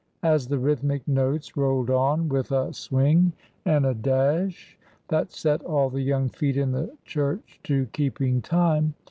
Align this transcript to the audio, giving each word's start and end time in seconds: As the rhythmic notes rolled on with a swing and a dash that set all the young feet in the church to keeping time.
As 0.23 0.47
the 0.47 0.57
rhythmic 0.57 1.07
notes 1.07 1.55
rolled 1.55 1.91
on 1.91 2.27
with 2.27 2.51
a 2.51 2.73
swing 2.73 3.33
and 3.65 3.85
a 3.85 3.93
dash 3.93 4.75
that 5.09 5.31
set 5.31 5.61
all 5.61 5.91
the 5.91 6.01
young 6.01 6.27
feet 6.27 6.57
in 6.57 6.71
the 6.71 6.91
church 7.05 7.59
to 7.65 7.85
keeping 7.93 8.41
time. 8.41 8.95